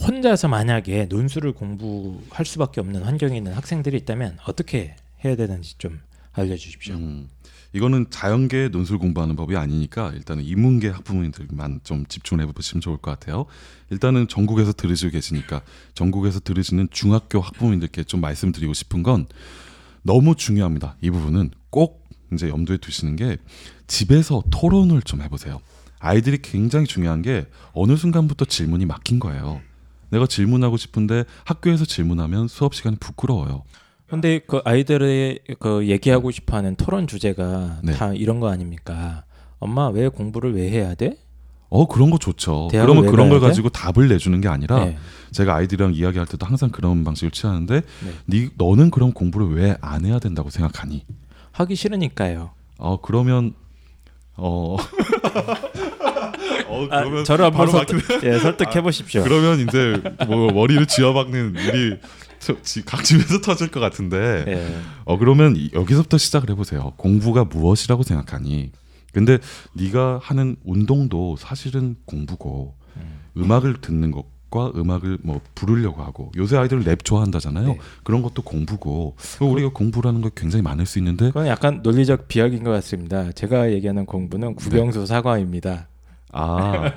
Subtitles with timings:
[0.00, 6.00] 혼자서 만약에 논술을 공부할 수밖에 없는 환경에 있는 학생들이 있다면 어떻게 해야 되는지 좀
[6.32, 6.94] 알려주십시오.
[6.94, 7.28] 음,
[7.72, 13.46] 이거는 자연계 논술 공부하는 법이 아니니까 일단은 인문계 학부모님들만 좀 집중을 해보시면 좋을 것 같아요.
[13.90, 15.62] 일단은 전국에서 들으시고 계시니까
[15.94, 19.26] 전국에서 들으시는 중학교 학부모님들께 좀 말씀드리고 싶은 건
[20.02, 20.96] 너무 중요합니다.
[21.00, 23.38] 이 부분은 꼭 이제 염두에 두시는 게
[23.86, 25.60] 집에서 토론을 좀 해보세요.
[25.98, 29.60] 아이들이 굉장히 중요한 게 어느 순간부터 질문이 막힌 거예요.
[30.10, 33.62] 내가 질문하고 싶은데 학교에서 질문하면 수업 시간이 부끄러워요.
[34.08, 37.92] 근데 그 아이들의 그 얘기하고 싶어하는 토론 주제가 네.
[37.92, 39.24] 다 이런 거 아닙니까?
[39.58, 41.16] 엄마 왜 공부를 왜 해야 돼?
[41.68, 42.68] 어 그런 거 좋죠.
[42.70, 43.52] 그러면 왜 그런 걸 가야 돼?
[43.52, 44.96] 가지고 답을 내주는 게 아니라 네.
[45.32, 48.12] 제가 아이들이랑 이야기할 때도 항상 그런 방식을 취하는데 네.
[48.26, 51.04] 네, 너는 그럼 공부를 왜 안 해야 된다고 생각하니?
[51.50, 52.50] 하기 싫으니까요.
[52.78, 53.54] 어 그러면
[54.36, 54.76] 어,
[56.76, 59.22] 어 아, 저를 한번 설득, 예, 설득해 보십시오.
[59.22, 61.98] 그러면 이제 뭐 머리를 쥐어박는 우리
[62.84, 64.76] 각 집에서 터질 것 같은데 예.
[65.04, 66.92] 어 그러면 이- 여기서부터 시작을 해보세요.
[66.96, 68.70] 공부가 무엇이라고 생각하니?
[69.12, 69.38] 근데
[69.72, 72.74] 네가 하는 운동도 사실은 공부고
[73.38, 77.66] 음 악을 듣는 것과 음악을 뭐 부르려고 하고 요새 아이들은 랩 좋아한다잖아요.
[77.68, 77.78] 네.
[78.04, 82.70] 그런 것도 공부고 우리가 공부라는 거 굉장히 많을 수 있는데 그건 약간 논리적 비약인 것
[82.72, 83.32] 같습니다.
[83.32, 85.88] 제가 얘기하는 공부는 국영수 사과입니다.
[86.36, 86.92] 아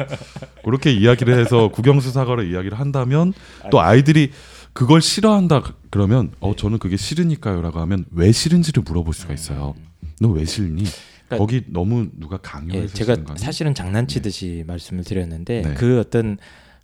[0.63, 3.33] 그렇게 이야기를 해서 국영수 사과를 이야기를 한다면
[3.71, 4.31] 또 아이들이
[4.73, 9.75] 그걸 싫어한다 그러면 어 저는 그게 싫으니까요라고 하면 왜 싫은지를 물어볼 수가 있어요.
[10.21, 10.83] 너 왜 싫니?
[10.83, 13.35] 그러니까- 거기 너무 누가 예, 강요해서 제가 거 아니야?
[13.37, 15.73] 사실은 장난치듯이 말씀을 드렸는데 네.
[15.75, 16.37] 그 어떤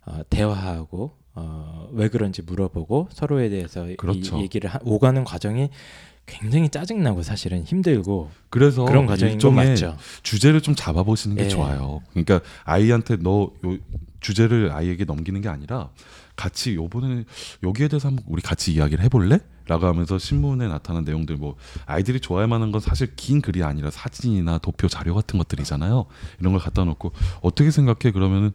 [0.06, 4.38] 어, 대화하고 어, 왜 그런지 물어보고 서로에 대해서 그렇죠.
[4.38, 5.68] 이 얘기를 하, 오가는 과정이
[6.26, 9.96] 굉장히 짜증나고 사실은 힘들고 그래서 그런 과정인 거 일종의 맞죠?
[10.22, 11.48] 주제를 좀 잡아보시는 게 예.
[11.48, 12.02] 좋아요.
[12.12, 13.78] 그러니까 아이한테 너 요
[14.20, 15.90] 주제를 아이에게 넘기는 게 아니라
[16.34, 17.24] 같이 요번에
[17.62, 19.38] 여기에 대해서 한번 우리 같이 이야기를 해볼래?
[19.68, 24.58] 라고 하면서 신문에 나타난 내용들 뭐 아이들이 좋아할 만한 건 사실 긴 글이 아니라 사진이나
[24.58, 26.06] 도표 자료 같은 것들이잖아요.
[26.40, 28.52] 이런 걸 갖다 놓고 어떻게 생각해 그러면은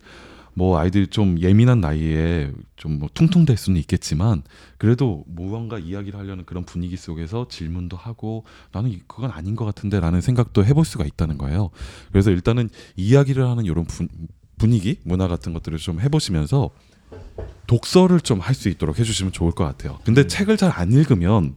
[0.54, 4.44] 뭐 아이들이 좀 예민한 나이에 좀뭐 퉁퉁댈 수는 있겠지만
[4.78, 10.20] 그래도 무언가 이야기를 하려는 그런 분위기 속에서 질문도 하고 나는 이- 그건 아닌 것 같은데라는
[10.22, 11.70] 생각도 해볼 수가 있다는 거예요.
[12.12, 14.10] 그래서 일단은 이야기를 하는 이런 분,
[14.58, 16.70] 분위기, 문화 같은 것들을 좀 해보시면서
[17.68, 20.00] 독서를 좀 할 수 있도록 해주시면 좋을 것 같아요.
[20.04, 21.56] 근데 책을 잘 안 읽으면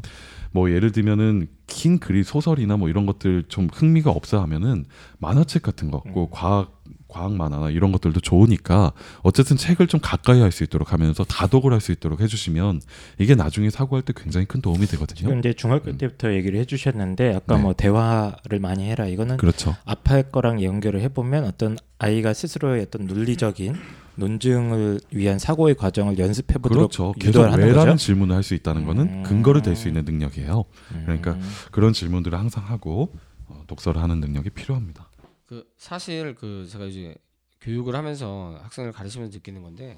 [0.53, 4.85] 뭐 예를 들면은 긴 글이 소설이나 뭐 이런 것들 좀 흥미가 없어 하면은
[5.19, 6.74] 만화책 같은 거, 그 과학
[7.15, 8.93] 과학 만화나 이런 것들도 좋으니까
[9.23, 12.81] 어쨌든 책을 좀 가까이 할 수 있도록 하면서 다독을 할 수 있도록 해주시면
[13.19, 15.39] 이게 나중에 사고할 때 굉장히 큰 도움이 되거든요.
[15.39, 17.63] 이제 중학교 때부터 얘기를 해주셨는데 아까 네.
[17.63, 19.77] 뭐 대화를 많이 해라 이거는 그렇죠.
[19.85, 23.77] 앞할 거랑 연결을 해보면 어떤 아이가 스스로의 어떤 논리적인
[24.17, 27.13] 논증을 위한 사고의 과정을 연습해 보도록 그렇죠.
[27.19, 27.97] 계속 왜라는 거죠.
[27.97, 29.23] 질문을 할 수 있다는 거는 음.
[29.23, 30.65] 근거를 댈 수 있는 능력이에요.
[31.05, 31.51] 그러니까 음.
[31.71, 33.13] 그런 질문들을 항상 하고
[33.47, 35.09] 어, 독서를 하는 능력이 필요합니다.
[35.55, 37.15] 그 사실 그 제가 이제
[37.61, 39.97] 교육을 하면서 학생을 가르치면서 느끼는 건데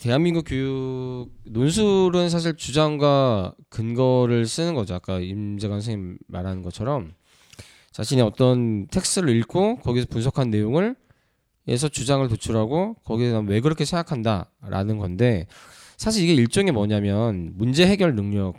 [0.00, 4.94] 대한민국 교육 논술은 사실 주장과 근거를 쓰는 거죠.
[4.94, 7.12] 아까 임재관 선생님 말하는 것처럼
[7.92, 10.96] 자신이 어떤 텍스트를 읽고 거기서 분석한 내용을
[11.68, 15.46] 에서 주장을 도출하고 거기에 난왜 그렇게 생각한다라는 건데
[15.96, 18.54] 사실 이게 일종의 뭐냐면 문제 해결 능력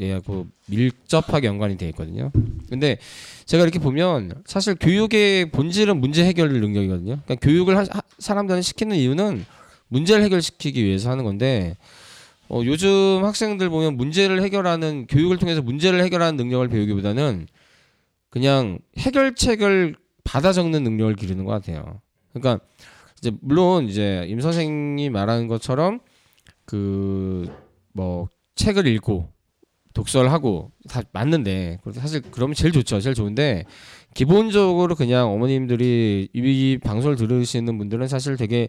[0.00, 2.30] 에그 밀접하게 연관이 돼 있거든요.
[2.68, 2.98] 근데
[3.44, 7.20] 제가 이렇게 보면 사실 교육의 본질은 문제 해결 능력이거든요.
[7.24, 9.44] 그러니까 교육을 하, 하- 사람들은 시키는 이유는
[9.88, 11.76] 문제를 해결시키기 위해서 하는 건데
[12.48, 17.46] 어, 요즘 학생들 보면 문제를 해결하는 교육을 통해서 문제를 해결하는 능력을 배우기보다는
[18.30, 22.00] 그냥 해결책을 받아 적는 능력을 기르는 것 같아요.
[22.32, 22.64] 그러니까
[23.18, 26.00] 이제 물론 이제 임 선생님이 말하는 것처럼
[26.64, 27.46] 그
[27.92, 29.28] 뭐 책을 읽고
[29.94, 33.00] 독서를 하고 다 맞는데 사실 그러면 제일 좋죠.
[33.00, 33.64] 제일 좋은데
[34.14, 38.68] 기본적으로 그냥 어머님들이 이 방송을 들으시는 분들은 사실 되게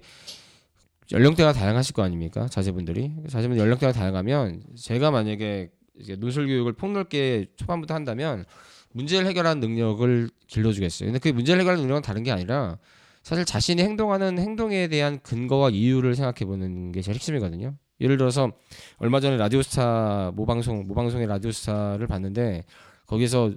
[1.12, 2.48] 연령대가 다양하실 거 아닙니까?
[2.48, 5.70] 자제분들이 자제분 연령대가 다양하면 제가 만약에
[6.00, 8.46] 이제 논술 교육을 폭넓게 초반부터 한다면
[8.94, 11.08] 문제를 해결하는 능력을 길러주겠어요.
[11.08, 12.78] 근데 그 문제를 해결하는 능력은 다른 게 아니라
[13.24, 17.76] 사실 자신이 행동하는 행동에 대한 근거와 이유를 생각해 보는 게 제일 핵심이거든요.
[18.02, 18.52] 예를 들어서
[18.98, 22.66] 얼마 전에 라디오스타 모방송 모방송의 라디오스타를 봤는데
[23.06, 23.52] 거기서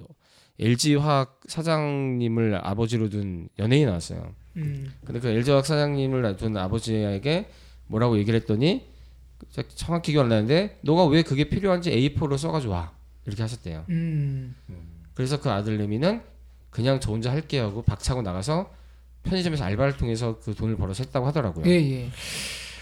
[0.61, 4.35] LG 화학 사장님을 아버지로 둔 연예인이 나왔어요.
[4.57, 4.93] 음.
[5.05, 7.49] 근데 그 LG 화학 사장님을 둔 아버지에게
[7.87, 8.87] 뭐라고 얘기를 했더니
[9.75, 12.93] 정확히 기억 안 나는데 너가 왜 그게 필요한지 A4로 써가지고 와
[13.27, 13.85] 이렇게 하셨대요.
[13.89, 14.55] 음.
[15.15, 16.21] 그래서 그 아들내미는
[16.71, 18.71] 그냥 저 혼자 할게 하고 박차고 나가서
[19.23, 21.67] 편의점에서 알바를 통해서 그 돈을 벌어서 했다고 하더라고요.
[21.67, 22.11] 예, 예.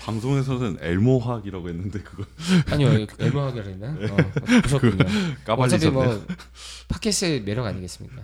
[0.05, 2.25] 방송에서는 엘모학이라고 했는데 그거
[2.71, 3.89] 아니요 애매하게 그랬나?
[4.13, 5.05] 어, 보셨군요.
[5.47, 5.91] 어차피.
[5.91, 6.25] 뭐
[6.89, 8.23] 팟캐스트의 매력 아니겠습니까?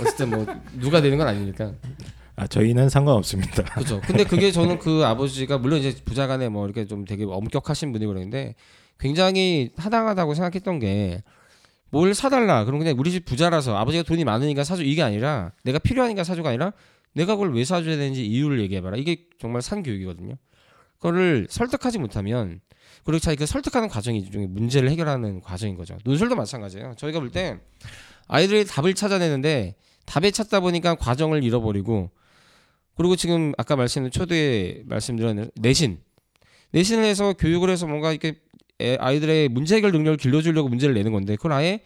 [0.00, 0.46] 어쨌든 뭐
[0.78, 1.72] 누가 되는 건 아니니까.
[2.36, 3.64] 아 저희는 상관없습니다.
[3.64, 4.00] 그렇죠.
[4.02, 8.54] 근데 그게 저는 그 아버지가 물론 이제 부자간에 뭐 이렇게 좀 되게 엄격하신 분이고 그랬는데
[9.00, 11.22] 굉장히 타당하다고 생각했던 게
[11.90, 12.64] 뭘 사달라.
[12.64, 16.72] 그럼 그냥 우리 집 부자라서 아버지가 돈이 많으니까 사줘 이게 아니라 내가 필요하니까 사줘가 아니라
[17.14, 18.96] 내가 그걸 왜 사줘야 되는지 이유를 얘기해봐라.
[18.96, 20.34] 이게 정말 산 교육이거든요.
[20.98, 22.60] 그거를 설득하지 못하면
[23.04, 25.96] 그리고 자기 그 설득하는 과정이 일종의 문제를 해결하는 과정인 거죠.
[26.04, 26.94] 논술도 마찬가지예요.
[26.96, 27.58] 저희가 볼 때
[28.26, 32.10] 아이들이 답을 찾아내는데 답에 찾다 보니까 과정을 잃어버리고
[32.96, 36.00] 그리고 지금 아까 말씀드린 초대에 말씀드린 내신
[36.72, 38.40] 내신을 해서 교육을 해서 뭔가 이렇게
[38.80, 41.80] 애- 아이들의 문제 해결 능력을 길러주려고 문제를 내는 건데 그걸 아예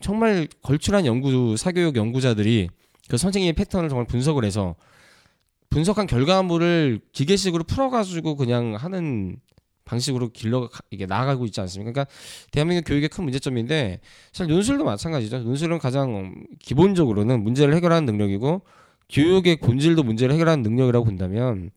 [0.00, 2.68] 정말 걸출한 연구 사교육 연구자들이
[3.08, 4.74] 그 선생님의 패턴을 정말 분석을 해서
[5.74, 9.36] 분석한 결과물을 기계식으로 풀어가지고 그냥 하는
[9.84, 11.90] 방식으로 길러 가- 이게 나아가고 있지 않습니까?
[11.92, 12.12] 그러니까
[12.52, 13.98] 대한민국 교육의 큰 문제점인데
[14.32, 15.40] 사실 논술도 마찬가지죠.
[15.40, 18.62] 논술은 가장 기본적으로는 문제를 해결하는 능력이고
[19.10, 21.70] 교육의 본질도 문제를 해결하는 능력이라고 본다면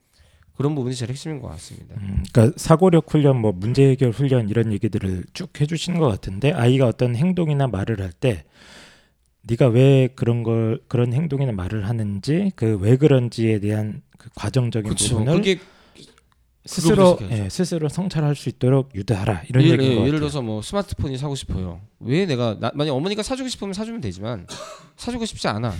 [0.56, 1.96] 그런 부분이 제일 핵심인 것 같습니다.
[1.98, 6.86] 음, 그러니까 사고력 훈련, 뭐 문제 해결 훈련 이런 얘기들을 쭉 해주시는 것 같은데 아이가
[6.88, 8.46] 어떤 행동이나 말을 할 때
[9.48, 15.20] 네가 왜 그런 걸 그런 행동이나 말을 하는지 그 왜 그런지에 대한 그 과정적인 그렇죠.
[15.20, 15.60] 부분을
[16.66, 17.18] 스스로.
[17.32, 20.08] 예, 스스로 성찰할 수 있도록 유도하라 이런 예를, 얘기인 것 예.
[20.08, 21.80] 예를 들어서 뭐 스마트폰이 사고 싶어요.
[22.00, 24.46] 왜 내가 나, 만약 어머니가 사주고 싶으면 사주면 되지만
[24.98, 25.74] 사주고 싶지 않아.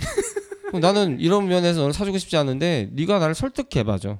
[0.68, 4.18] 그럼 나는 이런 면에서 너를 사주고 싶지 않은데 네가 나를 설득해봐줘.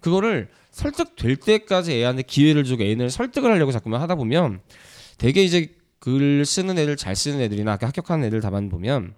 [0.00, 4.60] 그거를 설득될 때까지 애한테 기회를 주고 애를 설득을 하려고 자꾸만 하다 보면
[5.18, 9.14] 되게 이제 글 쓰는 애들 잘 쓰는 애들이나 합격하는 애들 답안 보면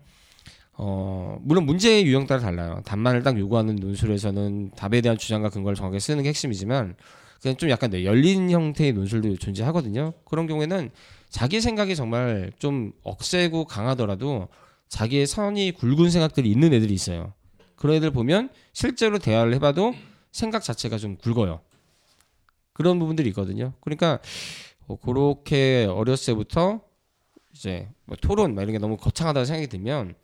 [0.74, 2.82] 어 물론 문제의 유형 따라 달라요.
[2.84, 6.94] 답만을 딱 요구하는 논술에서는 답에 대한 주장과 근거를 정확하게 쓰는 게 핵심이지만
[7.40, 10.12] 그냥 좀 약간 네, 열린 형태의 논술도 존재하거든요.
[10.26, 10.90] 그런 경우에는
[11.30, 14.48] 자기 생각이 정말 좀 억세고 강하더라도
[14.88, 17.32] 자기의 선이 굵은 생각들이 있는 애들이 있어요.
[17.76, 19.94] 그런 애들 보면 실제로 대화를 해봐도
[20.32, 21.62] 생각 자체가 좀 굵어요.
[22.74, 23.72] 그런 부분들이 있거든요.
[23.80, 24.18] 그러니까
[24.86, 26.80] 어, 그렇게 어렸을 때부터
[27.52, 30.14] 이제 뭐 토론 막 이런 게 너무 거창하다고 생각이 들면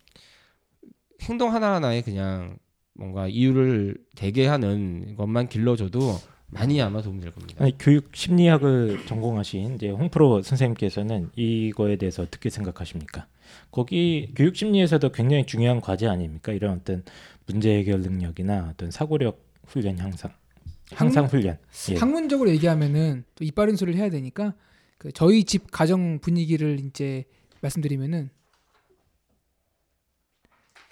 [1.23, 2.59] 행동 하나하나에 그냥
[2.95, 6.19] 뭔가 이유를 대게 하는 것만 길러줘도
[6.49, 7.63] 많이 아마 도움이 될 겁니다.
[7.63, 13.27] 아니, 교육 심리학을 전공하신 이제 홍프로 선생님께서는 이거에 대해서 어떻게 생각하십니까?
[13.71, 16.53] 거기 교육 심리에서도 굉장히 중요한 과제 아닙니까?
[16.53, 17.05] 이런 어떤
[17.47, 20.33] 문제 해결 능력이나 어떤 사고력 훈련 향상
[20.95, 21.59] 향상 훈련.
[21.91, 21.97] 예.
[21.97, 24.55] 학문적으로 얘기하면은 또 이빠른 소리를 해야 되니까
[24.99, 27.25] 그 저희 집 가정 분위기를 이제
[27.61, 28.31] 말씀드리면은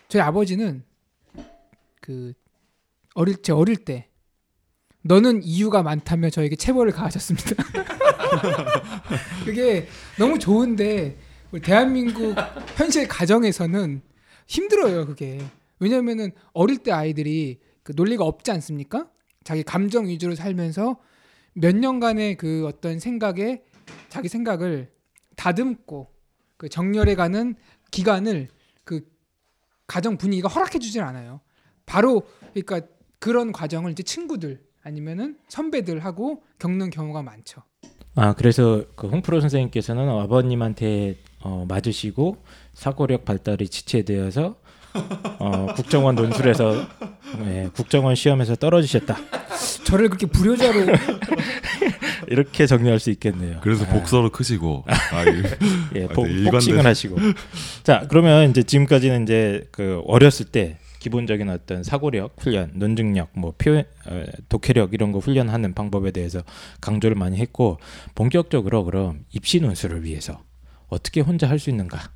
[0.09, 0.83] 저희 아버지는
[2.01, 2.33] 그
[3.15, 4.09] 어릴 제 어릴 때
[5.03, 7.63] 너는 이유가 많다며 저에게 체벌을 가하셨습니다.
[9.45, 9.87] 그게
[10.19, 11.19] 너무 좋은데
[11.51, 12.35] 우리 대한민국
[12.77, 14.03] 현실 가정에서는
[14.47, 15.41] 힘들어요 그게
[15.81, 19.09] 왜냐면은 어릴 때 아이들이 그 논리가 없지 않습니까?
[19.45, 20.99] 자기 감정 위주로 살면서
[21.55, 23.63] 몇 년간의 그 어떤 생각에
[24.09, 24.91] 자기 생각을
[25.37, 26.09] 다듬고
[26.57, 27.55] 그 정렬해가는
[27.91, 28.49] 기간을
[28.85, 29.07] 그
[29.87, 31.41] 가정 분위기가 허락해 주질 않아요.
[31.87, 32.81] 바로 그러니까
[33.19, 37.63] 그런 과정을 이제 친구들 아니면은 선배들하고 겪는 경우가 많죠.
[38.15, 42.43] 아 그래서 그 홍프로 선생님께서는 아버님한테 어, 맞으시고
[42.75, 44.61] 사고력 발달이 지체되어서
[45.39, 46.87] 어, 국정원 논술에서
[47.47, 49.17] 예, 국정원 시험에서 떨어지셨다
[49.85, 50.81] 저를 그렇게 불효자로
[52.29, 53.61] 이렇게 정리할 수 있겠네요.
[53.63, 55.43] 그래서 아, 복서로 크시고 아, 이-
[55.97, 57.17] 예, 아, 복, 네, 복싱을 하시고
[57.83, 63.85] 자 그러면 이제 지금까지는 이제 그 어렸을 때 기본적인 어떤 사고력 훈련, 논증력, 뭐 표현,
[64.07, 66.43] 어, 독해력 이런 거 훈련하는 방법에 대해서
[66.81, 67.79] 강조를 많이 했고
[68.17, 70.43] 본격적으로 그럼 입시 논술을 위해서
[70.89, 72.11] 어떻게 혼자 할 수 있는가?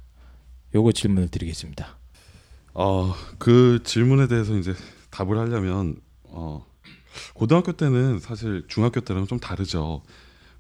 [0.75, 1.99] 요거 질문을 드리겠습니다.
[2.75, 4.75] 어, 그 질문에 대해서 이제
[5.11, 6.65] 답을 하려면 어,
[7.35, 10.03] 고등학교 때는 사실 중학교 때랑 좀 다르죠.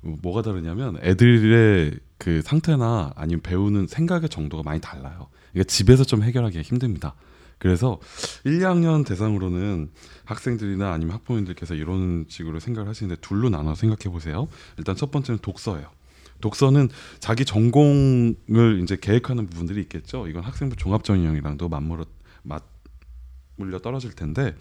[0.02, 5.28] 어, 뭐가 다르냐면 애들의 그 상태나 아니면 배우는 생각의 정도가 많이 달라요.
[5.52, 7.14] 그러니까 집에서 좀 해결하기가 힘듭니다.
[7.58, 8.00] 그래서
[8.44, 9.90] 1, 2학년 대상으로는
[10.24, 14.48] 학생들이나 아니면 학부모님들께서 이런 식으로 생각을 하시는데 둘로 나눠 생각해 보세요.
[14.78, 15.88] 일단 첫 번째는 독서예요.
[16.42, 20.26] 독서는 자기 전공을 이제 계획하는 부분들이 있겠죠.
[20.28, 22.04] 이건 학생부 종합 전형이랑도 맞물어
[22.42, 24.54] 맞물려 떨어질 텐데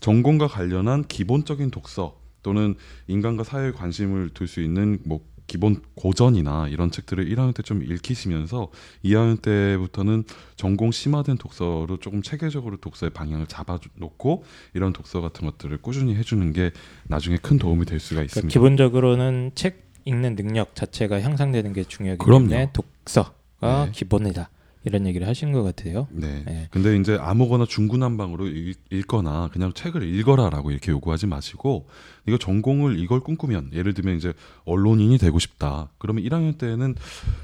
[0.00, 2.74] 전공과 관련한 기본적인 독서 또는
[3.06, 8.70] 인간과 사회에 관심을 둘 수 있는 뭐 기본 고전이나 이런 책들을 1학년 때 좀 읽히시면서
[9.04, 10.24] 2학년 때부터는
[10.56, 16.72] 전공 심화된 독서로 조금 체계적으로 독서의 방향을 잡아놓고 이런 독서 같은 것들을 꾸준히 해주는 게
[17.06, 18.52] 나중에 큰 도움이 될 수가 그러니까 있습니다.
[18.52, 22.24] 기본적으로는 책 읽는 능력 자체가 향상되는 게 중요하기.
[22.24, 23.90] 때문에 독서가 네.
[23.92, 24.50] 기본이다
[24.84, 26.08] 이런 얘기를 하시는 것 같아요.
[26.10, 26.42] 네.
[26.44, 26.68] 네.
[26.70, 31.86] 근데 이제 아무거나 중구난방으로 읽, 읽거나 그냥 책을 읽어라라고 이렇게 요구하지 마시고
[32.26, 34.32] 이거 전공을 이걸 꿈꾸면 예를 들면 이제
[34.64, 35.90] 언론인이 되고 싶다.
[35.98, 36.96] 그러면 1학년 때는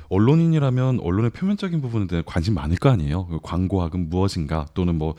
[0.09, 3.27] 언론인이라면 언론의 표면적인 부분에 대해 관심 많을 거 아니에요.
[3.27, 5.15] 그 광고학은 무엇인가 또는 뭐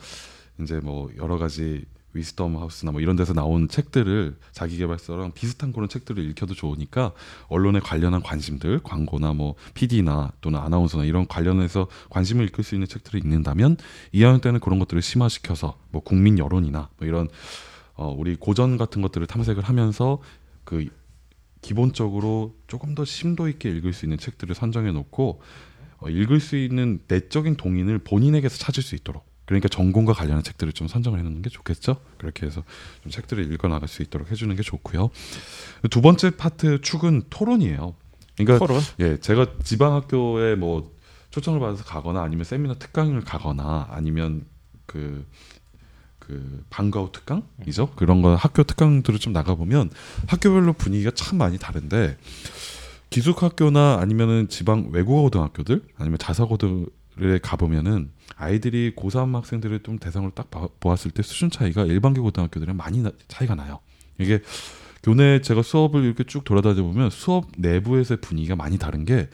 [0.60, 6.22] 이제 뭐 여러 가지 위스덤 하우스나 뭐 이런 데서 나온 책들을 자기개발서랑 비슷한 그런 책들을
[6.30, 7.12] 읽혀도 좋으니까
[7.48, 13.20] 언론에 관련한 관심들, 광고나 뭐 PD나 또는 아나운서나 이런 관련해서 관심을 읽을 수 있는 책들을
[13.20, 13.76] 읽는다면
[14.14, 17.28] 2학년 때는 그런 것들을 심화시켜서 뭐 국민 여론이나 뭐 이런
[17.94, 20.20] 어 우리 고전 같은 것들을 탐색을 하면서
[20.64, 20.88] 그
[21.60, 25.42] 기본적으로 조금 더 심도 있게 읽을 수 있는 책들을 선정해 놓고
[25.98, 30.86] 어, 읽을 수 있는 내적인 동인을 본인에게서 찾을 수 있도록 그러니까 전공과 관련한 책들을 좀
[30.86, 31.96] 선정을 해놓는 게 좋겠죠.
[32.18, 32.62] 그렇게 해서
[33.02, 35.10] 좀 책들을 읽어 나갈 수 있도록 해주는 게 좋고요.
[35.90, 37.96] 두 번째 파트 축은 토론이에요.
[38.36, 38.80] 그러니까 토론.
[39.00, 40.94] 예, 제가 지방 학교에 뭐
[41.30, 44.44] 초청을 받아서 가거나 아니면 세미나 특강을 가거나 아니면
[44.86, 45.26] 그,
[46.20, 47.90] 그 방과 후 특강이죠.
[47.96, 49.90] 그런 거 학교 특강들을 좀 나가 보면
[50.28, 52.18] 학교별로 분위기가 참 많이 다른데
[53.10, 56.99] 기숙학교나 아니면은 지방 외국어 고등학교들 아니면 자사고들에
[57.42, 63.02] 가보면은 아이들이 고3 학생들을 좀 대상으로 딱 봐- 보았을 때 수준 차이가 일반계 고등학교들은 많이
[63.02, 63.80] 나- 차이가 나요.
[64.18, 64.40] 이게
[65.02, 69.28] 교내 제가 수업을 이렇게 쭉 돌아다녀 보면 수업 내부에서의 분위기가 많이 다른 게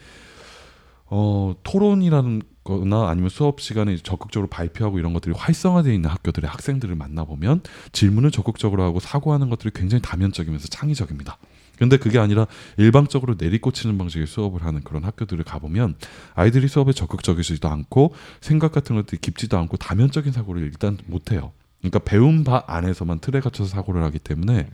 [1.05, 7.61] 어, 토론이라는 거나 아니면 수업 시간에 적극적으로 발표하고 이런 것들이 활성화되어 있는 학교들의 학생들을 만나보면
[7.93, 11.37] 질문을 적극적으로 하고 사고하는 것들이 굉장히 다면적이면서 창의적입니다.
[11.77, 15.95] 근데 그게 아니라 일방적으로 내리꽂히는 방식의 수업을 하는 그런 학교들을 가보면
[16.35, 21.51] 아이들이 수업에 적극적이지도 않고 생각 같은 것들이 깊지도 않고 다면적인 사고를 일단 못해요.
[21.79, 24.67] 그러니까 배운 바 안에서만 틀에 갇혀서 사고를 하기 때문에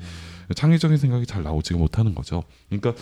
[0.56, 2.44] 창의적인 생각이 잘 나오지가 못하는 거죠.
[2.70, 2.94] 그러니까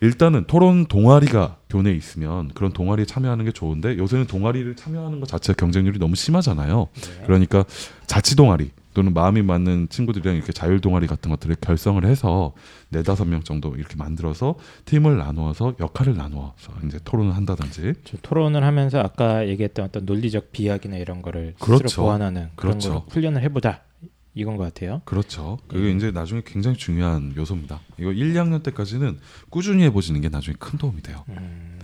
[0.00, 5.56] 일단은 토론 동아리가 교내에 있으면 그런 동아리에 참여하는 게 좋은데 요새는 동아리를 참여하는 것 자체가
[5.56, 6.88] 경쟁률이 너무 심하잖아요.
[7.24, 7.64] 그러니까
[8.06, 12.54] 자치 동아리 또는 마음이 맞는 친구들이랑 이렇게 자율 동아리 같은 것들을 결성을 해서
[12.88, 14.54] 네 다섯 명 정도 이렇게 만들어서
[14.86, 20.96] 팀을 나누어서 역할을 나누어서 이제 토론을 한다든지 저 토론을 하면서 아까 얘기했던 어떤 논리적 비약이나
[20.96, 21.88] 이런 거를 그렇죠.
[21.88, 23.02] 스스로 보완하는 그런 그렇죠.
[23.02, 23.82] 걸 훈련을 해보자
[24.32, 25.02] 이건 것 같아요.
[25.04, 25.58] 그렇죠.
[25.68, 25.90] 그게 예.
[25.92, 27.80] 이제 나중에 굉장히 중요한 요소입니다.
[27.98, 29.18] 이거 1, 2학년 때까지는
[29.50, 31.24] 꾸준히 해보시는 게 나중에 큰 도움이 돼요.
[31.28, 31.75] 음,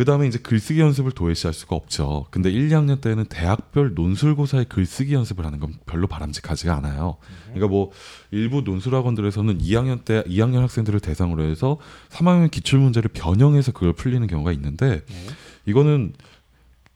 [0.00, 2.24] 그 다음에 이제 글쓰기 연습을 도외시 할 수가 없죠.
[2.30, 7.18] 근데 1, 2학년 때는 대학별 논술고사의 글쓰기 연습을 하는 건 별로 바람직하지가 않아요.
[7.48, 7.90] 그러니까 뭐
[8.30, 11.76] 일부 논술학원들에서는 2학년 때 2학년 학생들을 대상으로 해서
[12.08, 15.26] 3학년 기출 문제를 변형해서 그걸 풀리는 경우가 있는데 네.
[15.66, 16.14] 이거는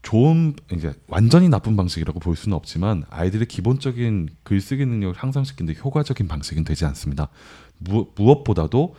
[0.00, 6.26] 좋은 이제 완전히 나쁜 방식이라고 볼 수는 없지만 아이들의 기본적인 글쓰기 능력을 향상시키는 데 효과적인
[6.26, 7.28] 방식은 되지 않습니다.
[7.76, 8.94] 무, 무엇보다도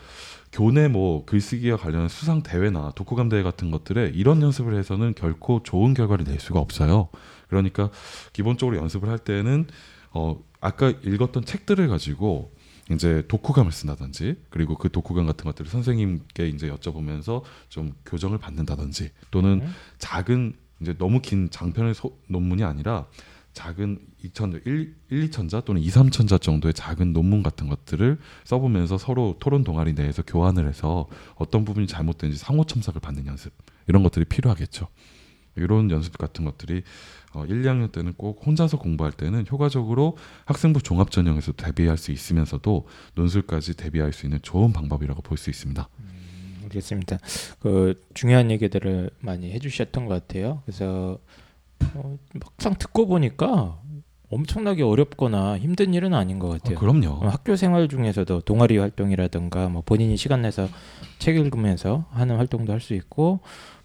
[0.52, 5.94] 교내 뭐 글쓰기와 관련한 수상 대회나 독후감 대회 같은 것들에 이런 연습을 해서는 결코 좋은
[5.94, 7.10] 결과를 낼 수가 없어요.
[7.50, 7.90] 그러니까
[8.34, 9.68] 기본적으로 연습을 할 때는
[10.12, 12.54] 어 아까 읽었던 책들을 가지고
[12.92, 19.62] 이제 독후감을 쓴다든지 그리고 그 독후감 같은 것들을 선생님께 이제 여쭤보면서 좀 교정을 받는다든지 또는
[19.64, 19.74] 음.
[19.98, 23.08] 작은 이제 너무 긴 장편의 소- 논문이 아니라
[23.56, 29.38] 작은 2천 1, 1, 2천자 또는 2, 3천자 정도의 작은 논문 같은 것들을 써보면서 서로
[29.40, 33.54] 토론 동아리 내에서 교환을 해서 어떤 부분이 잘못된지 상호 첨삭을 받는 연습
[33.88, 34.88] 이런 것들이 필요하겠죠.
[35.56, 36.84] 이런 연습 같은 것들이
[37.34, 42.88] 어, 1, 2학년 때는 꼭 혼자서 공부할 때는 효과적으로 학생부 종합 전형에서 대비할 수 있으면서도
[43.16, 45.88] 논술까지 대비할 수 있는 좋은 방법이라고 볼 수 있습니다.
[46.64, 47.20] 알겠습니다.
[47.60, 50.62] 그 중요한 얘기들을 많이 해주셨던 것 같아요.
[50.66, 51.20] 그래서
[51.96, 53.80] 어, 막상 듣고 보니까
[54.32, 56.78] 엄청나게 어렵거나 힘든 일은 아닌 것 아, 같아요.
[56.80, 57.08] 그럼요.
[57.10, 60.68] 어, 학교 생활 중에서도 동아리 활동이라든가 뭐 본인이 시간 내서
[61.20, 63.40] 책 읽으면서 하는 활동도 할 수 있고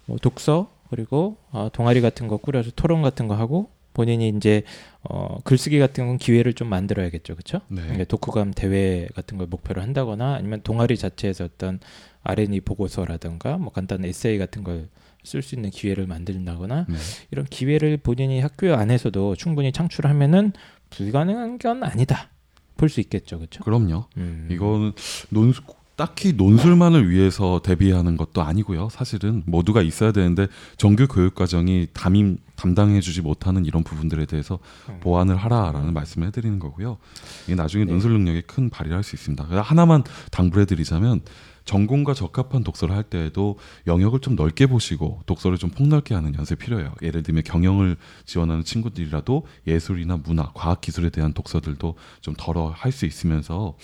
[0.05, 4.63] 뭐 독서 그리고 어, 동아리 같은 거 꾸려서 토론 같은 거 하고 본인이 이제
[5.03, 7.59] 어, 글쓰기 같은 건 기회를 좀 만들어야겠죠, 그렇죠?
[7.67, 7.81] 네.
[7.81, 11.79] 그러니까 독후감 대회 같은 걸 목표로 한다거나 아니면 동아리 자체에서 어떤
[12.23, 14.87] R&D 보고서라든가 뭐 간단한 에세이 같은 걸
[15.23, 16.95] 쓸 수 있는 기회를 만든다거나 네.
[17.31, 20.53] 이런 기회를 본인이 학교 안에서도 충분히 창출하면은
[20.89, 22.29] 불가능한 건 아니다
[22.77, 23.63] 볼 수 있겠죠, 그렇죠?
[23.63, 24.05] 그럼요.
[24.17, 24.47] 음.
[24.49, 24.93] 이거는
[25.29, 25.53] 논
[26.01, 28.89] 딱히 논술만을 위해서 대비하는 것도 아니고요.
[28.89, 34.57] 사실은 모두가 있어야 되는데 정규 교육 과정이 담임 담당해주지 못하는 이런 부분들에 대해서
[34.89, 34.99] 음.
[34.99, 36.97] 보완을 하라라는 말씀을 해드리는 거고요.
[37.45, 37.91] 이게 나중에 네.
[37.91, 39.45] 논술 능력에 큰 발휘를 할 수 있습니다.
[39.61, 41.21] 하나만 당부해드리자면
[41.65, 46.95] 전공과 적합한 독서를 할 때에도 영역을 좀 넓게 보시고 독서를 좀 폭넓게 하는 연습이 필요해요.
[47.03, 53.05] 예를 들면 경영을 지원하는 친구들이라도 예술이나 문화, 과학 기술에 대한 독서들도 좀 덜어 할 수
[53.05, 53.75] 있으면서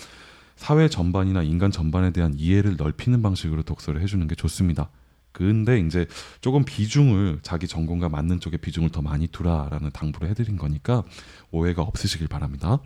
[0.57, 4.89] 사회 전반이나 인간 전반에 대한 이해를 넓히는 방식으로 독서를 해주는 게 좋습니다.
[5.31, 6.07] 근데 이제
[6.41, 11.03] 조금 비중을 자기 전공과 맞는 쪽에 비중을 더 많이 두라라는 당부를 해드린 거니까
[11.51, 12.79] 오해가 없으시길 바랍니다.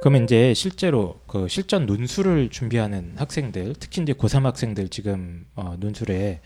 [0.00, 6.40] 그러면 이제 실제로 그 실전 논술을 준비하는 학생들, 특히 이제 고3 학생들 지금 어, 논술에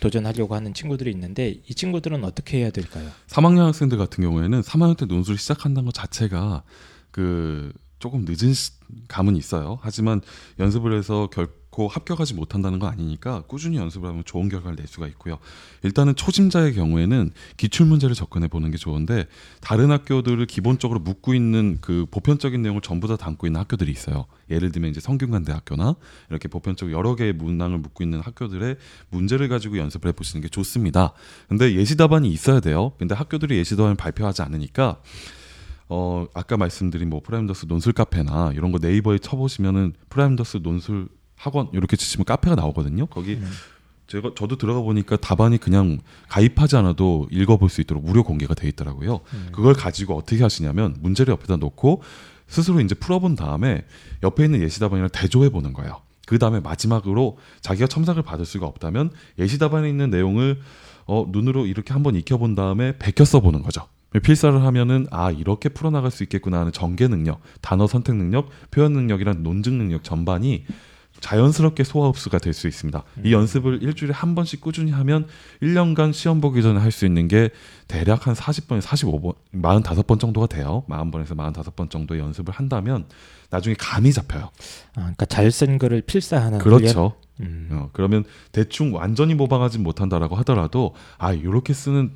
[0.00, 3.10] 도전하려고 하는 친구들이 있는데 이 친구들은 어떻게 해야 될까요?
[3.28, 6.62] 3학년 학생들 같은 경우에는 3학년 때 논술을 시작한다는 것 자체가
[7.10, 8.72] 그 조금 늦은 시,
[9.08, 9.78] 감은 있어요.
[9.80, 10.20] 하지만
[10.58, 15.38] 연습을 해서 결코 합격하지 못한다는 건 아니니까 꾸준히 연습을 하면 좋은 결과를 낼 수가 있고요.
[15.82, 19.26] 일단은 초심자의 경우에는 기출 문제를 접근해 보는 게 좋은데
[19.60, 24.26] 다른 학교들을 기본적으로 묻고 있는 그 보편적인 내용을 전부 다 담고 있는 학교들이 있어요.
[24.50, 25.96] 예를 들면 이제 성균관대학교나
[26.30, 28.76] 이렇게 보편적 여러 개의 문항을 묻고 있는 학교들의
[29.10, 31.12] 문제를 가지고 연습을 해보시는 게 좋습니다.
[31.48, 32.92] 근데 예시 답안이 있어야 돼요.
[32.98, 35.00] 근데 학교들이 예시 답안을 발표하지 않으니까
[35.88, 41.96] 어 아까 말씀드린 뭐 프라임리더스 논술 카페나 이런 거 네이버에 쳐보시면은 프라임리더스 논술 학원 이렇게
[41.96, 43.06] 치시면 카페가 나오거든요.
[43.06, 43.38] 거기
[44.06, 49.20] 제가 저도 들어가 보니까 답안이 그냥 가입하지 않아도 읽어볼 수 있도록 무료 공개가 돼 있더라고요.
[49.52, 52.02] 그걸 가지고 어떻게 하시냐면 문제를 옆에다 놓고
[52.46, 53.84] 스스로 이제 풀어본 다음에
[54.22, 56.00] 옆에 있는 예시 답안이랑 대조해 보는 거예요.
[56.26, 60.60] 그 다음에 마지막으로 자기가 첨삭을 받을 수가 없다면 예시 답안에 있는 내용을
[61.06, 63.86] 어, 눈으로 이렇게 한번 익혀본 다음에 베껴 써보는 거죠.
[64.20, 69.42] 필사를 하면은 아 이렇게 풀어나갈 수 있겠구나 하는 전개 능력, 단어 선택 능력, 표현 능력이란
[69.42, 70.64] 논증 능력 전반이
[71.20, 73.02] 자연스럽게 소화 흡수가 될 수 있습니다.
[73.24, 75.26] 이 연습을 일주일에 한 번씩 꾸준히 하면
[75.62, 77.48] 1년간 시험 보기 전에 할 수 있는 게
[77.88, 80.84] 대략 한 40번, 45번, 45번 정도가 돼요.
[80.88, 83.06] 40번에서 45번 정도의 연습을 한다면
[83.50, 84.42] 나중에 감이 잡혀요.
[84.42, 84.50] 아,
[84.94, 87.14] 그러니까 잘 쓴 글을 필사하는 그렇죠.
[87.40, 87.68] 음.
[87.72, 92.10] 어, 그러면 대충 완전히 모방하지 못한다라고 하더라도 아 이렇게 쓰는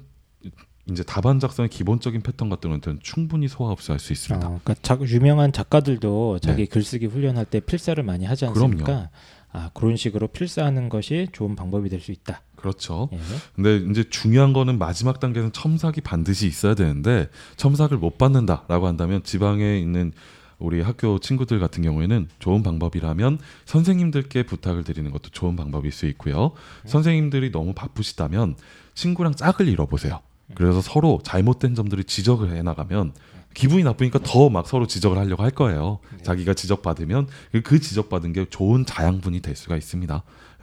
[0.91, 4.47] 이제 답안 작성의 기본적인 패턴 같은 것들은 충분히 소화 흡수할 수 어, 있습니다.
[4.47, 6.67] 그러니까 자, 유명한 작가들도 자기 네.
[6.67, 8.85] 글쓰기 훈련할 때 필사를 많이 하지 않습니까?
[8.85, 9.09] 그럼요.
[9.53, 12.43] 아 그런 식으로 필사하는 것이 좋은 방법이 될 수 있다.
[12.57, 13.09] 그렇죠.
[13.13, 13.19] 예.
[13.57, 19.79] 근데 이제 중요한 거는 마지막 단계는 첨삭이 반드시 있어야 되는데 첨삭을 못 받는다라고 한다면 지방에
[19.79, 20.13] 있는
[20.59, 26.53] 우리 학교 친구들 같은 경우에는 좋은 방법이라면 선생님들께 부탁을 드리는 것도 좋은 방법일 수 있고요.
[26.85, 28.57] 선생님들이 너무 바쁘시다면
[28.95, 30.21] 친구랑 짝을 잃어보세요.
[30.55, 33.13] 그래서 서로 잘못된 점들을 지적을 해 나가면
[33.55, 35.99] 기분이 나쁘니까 더 막 서로 지적을 하려고 할 거예요.
[36.23, 40.23] 자기가 지적받으면 그- 그 지적받은 게 좋은 자양분이 될 수가 있습니다.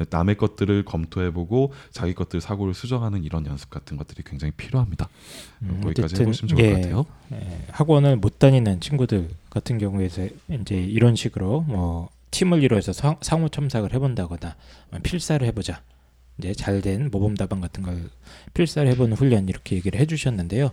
[0.10, 5.10] 남의 것들을 검토해보고 자기 것들 사고를 수정하는 이런 연습 같은 것들이 굉장히 필요합니다.
[5.64, 7.06] 음, 어쨌든, 해보시면 좋을 예, 것 같아요.
[7.34, 10.28] 예, 학원을 못 다니는 친구들 같은 경우에서
[10.62, 14.56] 이제 이런 식으로 뭐 팀을 이루어서 상, 상호 첨삭을 해본다거나
[14.92, 15.82] 어, 필사를 해보자.
[16.38, 18.10] 이제 잘 된 모범 답안 같은 걸
[18.54, 20.72] 필사를 해보는 훈련 이렇게 얘기를 해주셨는데요.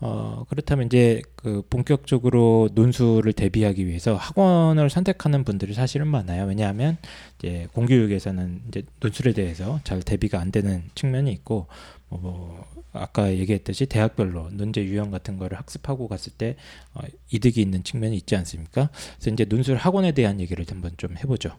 [0.00, 6.44] 어, 그렇다면 이제 그 본격적으로 논술을 대비하기 위해서 학원을 선택하는 분들이 사실은 많아요.
[6.44, 6.98] 왜냐하면
[7.38, 11.66] 이제 공교육에서는 이제 논술에 대해서 잘 대비가 안 되는 측면이 있고
[12.08, 16.56] 뭐, 뭐 아까 얘기했듯이 대학별로 논제 유형 같은 거를 학습하고 갔을 때
[16.94, 18.90] 어, 이득이 있는 측면이 있지 않습니까?
[19.16, 21.56] 그래서 이제 논술 학원에 대한 얘기를 한번 좀 해보죠.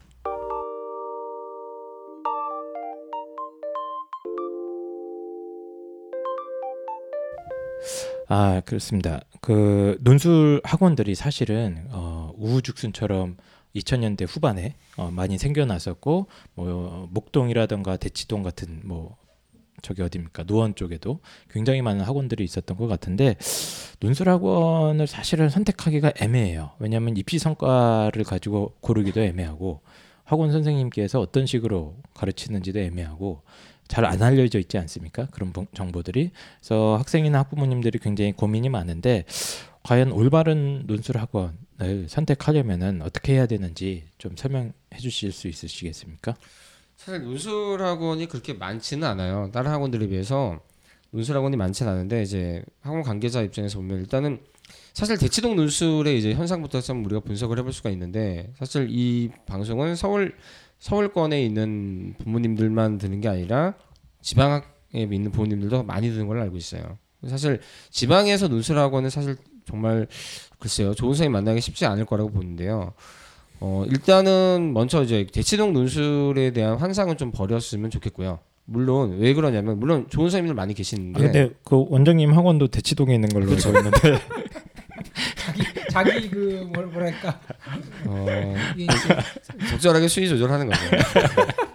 [8.31, 9.21] 아 그렇습니다.
[9.41, 13.37] 그 논술 학원들이 사실은 어, 우후죽순처럼
[13.75, 19.17] 2000년대 후반에 어, 많이 생겨났었고 뭐 목동이라든가 대치동 같은 뭐
[19.81, 23.35] 저기 어디입니까 노원 쪽에도 굉장히 많은 학원들이 있었던 것 같은데
[23.99, 26.73] 논술 학원을 사실은 선택하기가 애매해요.
[26.77, 29.81] 왜냐하면 입시 성과를 가지고 고르기도 애매하고
[30.23, 33.41] 학원 선생님께서 어떤 식으로 가르치는지도 애매하고
[33.89, 35.25] 잘 안 알려져 있지 않습니까?
[35.31, 39.25] 그런 봉- 정보들이 그래서 학생이나 학부모님들이 굉장히 고민이 많은데
[39.83, 46.35] 과연 올바른 논술 학원을 선택하려면은 어떻게 해야 되는지 좀 설명해 주실 수 있으시겠습니까?
[46.95, 49.49] 사실 논술 학원이 그렇게 많지는 않아요.
[49.51, 50.59] 다른 학원들에 비해서
[51.11, 54.39] 논술 학원이 많지는 않은데 이제 학원 관계자 입장에서 보면 일단은
[54.93, 60.35] 사실 대치동 논술의 이제 현상부터 좀 우리가 분석을 해볼 수가 있는데 사실 이 방송은 서울
[60.79, 63.75] 서울권에 있는 부모님들만 듣는 게 아니라
[64.21, 64.61] 지방에
[64.93, 66.97] 있는 부모님들도 많이 듣는 걸로 알고 있어요.
[67.27, 70.07] 사실 지방에서 논술하고는 사실 정말
[70.57, 72.93] 글쎄요 좋은 선생님 만나기 쉽지 않을 거라고 보는데요.
[73.59, 78.39] 어 일단은 먼저 이제 대치동 논술에 대한 환상은 좀 버렸으면 좋겠고요.
[78.63, 83.27] 물론 왜 그러냐면 물론 좋은 선생님들 많이 아, 계시는데 근데 그 원장님 학원도 대치동에 있는
[83.29, 83.99] 걸로 알고 있는데
[85.89, 87.39] 자기 그 뭘- 뭐랄까
[88.05, 88.25] 어,
[89.69, 90.79] 적절하게 수위 조절하는 거죠.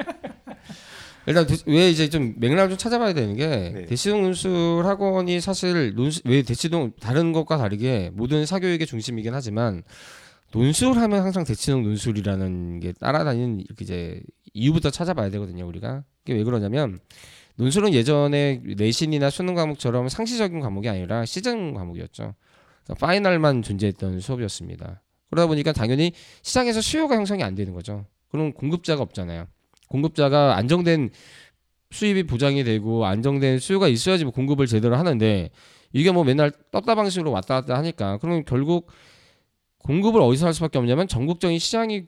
[1.27, 3.87] 일단 대- 왜 이제 좀 맥락을 좀 찾아봐야 되는 게 네.
[3.87, 9.83] 대치동 논술 학원이 사실 논술 왜 대치동 다른 것과 다르게 모든 사교육의 중심이긴 하지만
[10.53, 14.20] 논술하면 항상 대치동 논술이라는 게 따라다니는 이렇게 이제
[14.53, 16.98] 이유부터 찾아봐야 되거든요 우리가 이게 왜 그러냐면
[17.57, 22.35] 논술은 예전에 내신이나 수능 과목처럼 상시적인 과목이 아니라 시즌 과목이었죠.
[22.99, 25.03] 파이널만 존재했던 수업이었습니다.
[25.31, 28.07] 그러다 보니까 당연히 시장에서 수요가 형성이 안 되는 거죠.
[28.29, 29.47] 그럼 공급자가 없잖아요.
[29.88, 31.11] 공급자가 안정된
[31.90, 35.51] 수입이 보장이 되고 안정된 수요가 있어야지 뭐 공급을 제대로 하는데
[35.92, 38.90] 이게 뭐 맨날 떴다 방식으로 왔다 갔다 하니까 그러면 결국
[39.79, 42.07] 공급을 어디서 할 수밖에 없냐면 전국적인 시장이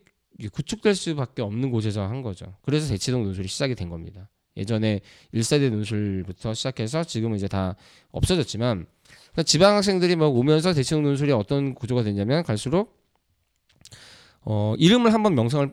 [0.53, 2.57] 구축될 수밖에 없는 곳에서 한 거죠.
[2.63, 4.29] 그래서 대치동 논술이 시작이 된 겁니다.
[4.57, 5.01] 예전에
[5.35, 7.77] 1세대 논술부터 시작해서 지금은 이제 다
[8.11, 8.87] 없어졌지만
[9.33, 12.97] 그러니까 지방 학생들이 막 오면서 대치동 논술이 어떤 구조가 됐냐면 갈수록
[14.43, 15.73] 어 이름을 한번 명성을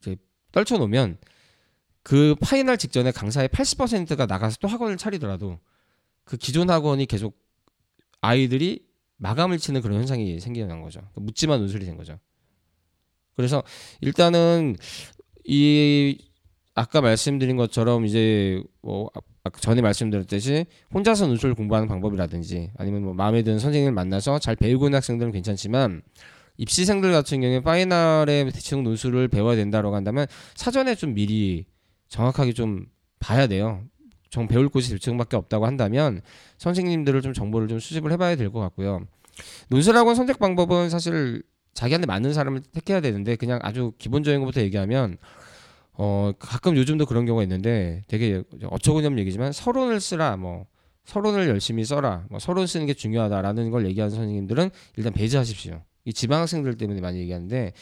[0.00, 0.16] 이제
[0.52, 1.18] 떨쳐 놓으면
[2.02, 5.58] 그 파이널 직전에 강사의 80%가 나가서 또 학원을 차리더라도
[6.24, 7.38] 그 기존 학원이 계속
[8.20, 8.84] 아이들이
[9.16, 11.00] 마감을 치는 그런 현상이 생겨난 거죠.
[11.14, 12.18] 묻지마 논술이 된 거죠.
[13.36, 13.62] 그래서
[14.00, 14.76] 일단은
[15.44, 16.18] 이
[16.74, 19.10] 아까 말씀드린 것처럼 이제 뭐
[19.44, 24.86] 아까 전에 말씀드렸듯이 혼자서 논술 공부하는 방법이라든지 아니면 뭐 마음에 드는 선생님을 만나서 잘 배우고
[24.86, 26.02] 있는 학생들은 괜찮지만
[26.56, 31.66] 입시생들 같은 경우에 파이널에 대충 논술을 배워야 된다고 한다면 사전에 좀 미리
[32.08, 32.86] 정확하게 좀
[33.20, 33.82] 봐야 돼요.
[34.30, 36.22] 정 배울 곳이 대충밖에 없다고 한다면
[36.58, 39.06] 선생님들을 좀 정보를 좀 수집을 해봐야 될 것 같고요.
[39.68, 45.18] 논술학원 선택 방법은 사실 자기한테 맞는 사람을 택해야 되는데 그냥 아주 기본적인 것부터 얘기하면
[45.94, 50.66] 어 가끔 요즘도 그런 경우가 있는데 되게 어처구니없는 얘기지만 서론을 쓰라 뭐
[51.04, 55.82] 서론을 열심히 써라 뭐 서론 쓰는 게 중요하다라는 걸 얘기하는 선생님들은 일단 배제하십시오.
[56.06, 57.72] 이 지방 학생들 때문에 많이 얘기하는데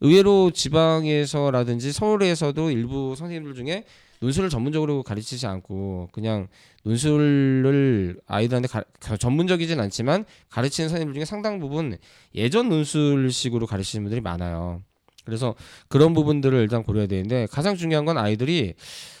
[0.00, 3.84] 의외로 지방에서라든지 서울에서도 일부 선생님들 중에
[4.20, 6.48] 논술을 전문적으로 가르치지 않고 그냥
[6.84, 8.84] 논술을 아이들한테 가,
[9.16, 11.96] 전문적이진 않지만 가르치는 선생님들 중에 상당 부분
[12.34, 14.82] 예전 논술식으로 가르치는 분들이 많아요.
[15.24, 15.54] 그래서
[15.88, 18.74] 그런 부분들을 일단 고려해야 되는데 가장 중요한 건 아이들이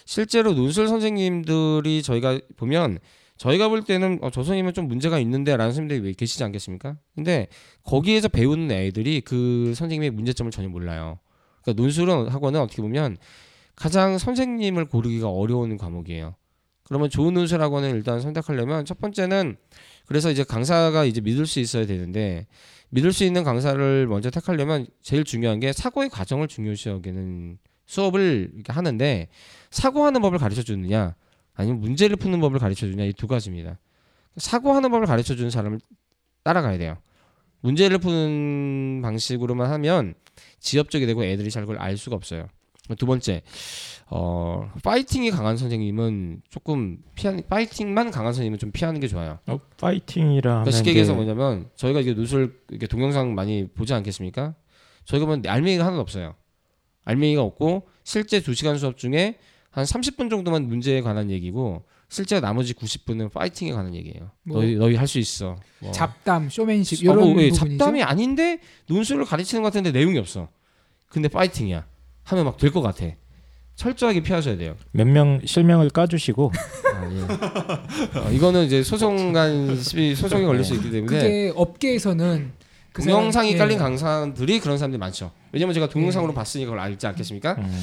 [0.04, 2.98] 실제로 논술 선생님들이 저희가 보면
[3.36, 6.96] 저희가 볼 때는 어, 저 선생님은 좀 문제가 있는데라는 선생님들이 왜 계시지 않겠습니까?
[7.14, 7.48] 근데
[7.84, 11.18] 거기에서 배우는 애들이 그 선생님의 문제점을 전혀 몰라요.
[11.62, 13.16] 그러니까 논술은 학원은 어떻게 보면
[13.76, 16.34] 가장 선생님을 고르기가 어려운 과목이에요.
[16.82, 19.56] 그러면 좋은 논술 학원을 일단 선택하려면 첫 번째는
[20.06, 22.46] 그래서 이제 강사가 이제 믿을 수 있어야 되는데
[22.90, 28.72] 믿을 수 있는 강사를 먼저 택하려면 제일 중요한 게 사고의 과정을 중요시 여기는 수업을 이렇게
[28.72, 29.28] 하는데
[29.70, 31.14] 사고하는 법을 가르쳐 주느냐
[31.54, 33.78] 아니면 문제를 푸는 법을 가르쳐 주냐 이 두 가지입니다.
[34.36, 35.80] 사고하는 법을 가르쳐 주는 사람을
[36.44, 36.98] 따라가야 돼요.
[37.60, 40.14] 문제를 푸는 방식으로만 하면
[40.60, 42.48] 지엽적이 되고 애들이 잘 그걸 알 수가 없어요.
[42.96, 43.42] 두 번째,
[44.06, 49.38] 어, 파이팅이 강한 선생님은 조금 피하는, 파이팅만 강한 선생님은 좀 피하는 게 좋아요.
[49.46, 54.54] 어, 파이팅이라 그러니까 쉽게 얘기해서 뭐냐면 저희가 이게 누술 이게 동영상 많이 보지 않겠습니까?
[55.04, 56.34] 저희가 보면 알맹이가 하나도 없어요.
[57.04, 59.38] 알맹이가 없고 실제 2시간 수업 중에
[59.70, 64.32] 한 30분 정도만 문제에 관한 얘기고 실제 나머지 90분은 파이팅에 관한 얘기예요.
[64.42, 65.56] 뭐 너희 너희 할 수 있어.
[65.78, 65.92] 뭐.
[65.92, 67.78] 잡담, 쇼맨십 어, 이런 뭐, 예, 부분이죠.
[67.78, 70.48] 잡담이 아닌데 논술을 가르치는 것 같은데 내용이 없어.
[71.08, 71.86] 근데 파이팅이야.
[72.32, 73.06] 하면 막 될 것 같아.
[73.76, 74.76] 철저하게 피하셔야 돼요.
[74.92, 76.52] 몇 명 실명을 까주시고
[76.94, 78.18] 아, 예.
[78.18, 82.52] 어, 이거는 이제 소송간 시비 소송이 걸릴 수 있기 때문에 그게 업계에서는
[82.92, 83.78] 그 동영상이 사람- 깔린 예.
[83.78, 85.30] 강사들이 그런 사람들이 많죠.
[85.52, 86.34] 왜냐면 제가 동영상으로 예.
[86.34, 87.52] 봤으니까 그걸 알지 않겠습니까?
[87.54, 87.80] 음,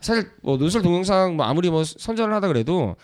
[0.00, 2.96] 사실 뭐 논술 동영상 뭐 아무리 뭐 선전을 하다 그래도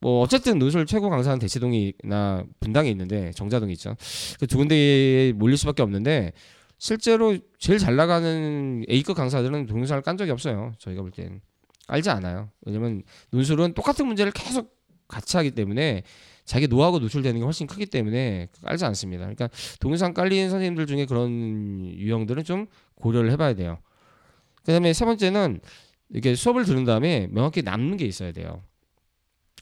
[0.00, 3.96] 뭐 어쨌든 논술 최고 강사는 대치동이나 분당에 있는데 정자동에 있죠.
[4.40, 6.32] 그 두 군데에 몰릴 수밖에 없는데
[6.78, 10.72] 실제로 제일 잘 나가는 A급 강사들은 동영상을 깐 적이 없어요.
[10.78, 11.40] 저희가 볼땐
[11.88, 12.50] 알지 않아요.
[12.62, 14.76] 왜냐면 논술은 똑같은 문제를 계속
[15.08, 16.02] 같이 하기 때문에
[16.44, 19.22] 자기 노하우가 노출되는 게 훨씬 크기 때문에 알지 않습니다.
[19.24, 19.48] 그러니까
[19.80, 23.78] 동영상 깔린 선생님들 중에 그런 유형들은 좀 고려를 해봐야 돼요.
[24.64, 25.60] 그다음에 세 번째는
[26.10, 28.62] 이렇게 수업을 들은 다음에 명확히 남는 게 있어야 돼요.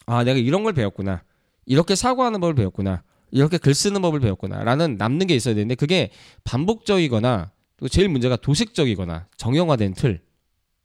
[0.05, 1.23] 아, 내가 이런 걸 배웠구나.
[1.65, 3.03] 이렇게 사고하는 법을 배웠구나.
[3.31, 4.63] 이렇게 글 쓰는 법을 배웠구나.
[4.63, 6.11] 라는 남는 게 있어야 되는데 그게
[6.43, 10.21] 반복적이거나 또 제일 문제가 도식적이거나 정형화된 틀.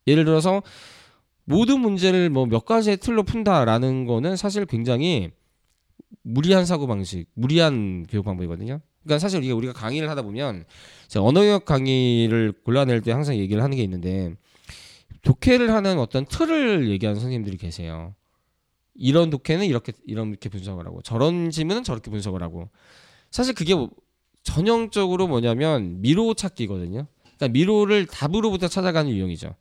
[0.07, 0.63] 예를 들어서
[1.45, 5.31] 모든 문제를 뭐 몇 가지의 틀로 푼다라는 거는 사실 굉장히
[6.23, 8.81] 무리한 사고 방식, 무리한 교육 방법이거든요.
[9.03, 10.65] 그러니까 사실 이게 우리가 강의를 하다 보면
[11.17, 14.35] 언어역 강의를 골라낼 때 항상 얘기를 하는 게 있는데
[15.23, 18.15] 독해를 하는 어떤 틀을 얘기하는 선생님들이 계세요.
[18.95, 22.69] 이런 독해는 이렇게 이렇게 분석을 하고 저런 질문은 저렇게 분석을 하고
[23.31, 23.91] 사실 그게 뭐
[24.43, 27.07] 전형적으로 뭐냐면 미로 찾기거든요.
[27.37, 29.55] 그러니까 미로를 답으로부터 찾아가는 유형이죠.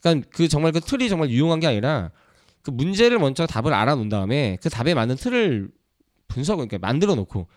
[0.00, 2.10] 그러니까 그 정말 그 틀이 정말 유용한 게 아니라
[2.62, 5.70] 그 문제를 먼저 답을 알아놓은 다음에 그 답에 맞는 틀을
[6.28, 7.48] 분석을 그러니까 만들어 놓고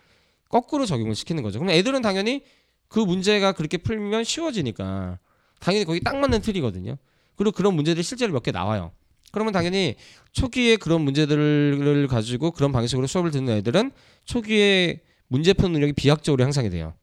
[0.49, 1.59] 거꾸로 적용을 시키는 거죠.
[1.59, 2.43] 그럼 애들은 당연히
[2.87, 5.19] 그 문제가 그렇게 풀면 쉬워지니까
[5.59, 6.97] 당연히 거기 딱 맞는 틀이거든요.
[7.35, 8.91] 그리고 그런 문제들이 실제로 몇 개 나와요.
[9.35, 9.95] 그러면 당연히
[10.31, 13.91] 초기에 그런 문제들을 가지고 그런 방식으로 수업을 듣는 애들은
[14.23, 16.93] 초기에 문제 푸는 능력이 비약적으로 향상이 돼요.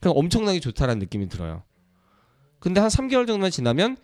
[0.00, 1.62] 그럼 엄청나게 좋다라는 느낌이 들어요.
[2.58, 3.98] 근데 한 3개월 정도만 지나면